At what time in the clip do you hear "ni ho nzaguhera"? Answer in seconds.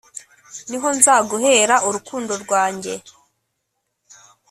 0.69-1.75